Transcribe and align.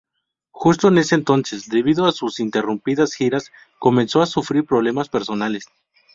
Justo 0.51 0.87
en 0.87 0.97
ese 0.97 1.13
entonces, 1.13 1.69
debido 1.69 2.07
a 2.07 2.11
sus 2.11 2.39
ininterrumpidas 2.39 3.13
giras, 3.13 3.51
comenzó 3.77 4.23
a 4.23 4.25
sufrir 4.25 4.65
problemas 4.65 5.09
personales. 5.09 5.67